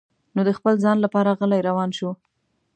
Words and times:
نو 0.35 0.41
د 0.47 0.51
خپل 0.57 0.73
ځان 0.83 0.97
لپاره 1.05 1.37
غلی 1.39 1.61
روان 1.69 1.89
شو. 1.97 2.11